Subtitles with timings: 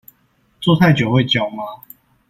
[0.59, 1.63] 坐太久會腳麻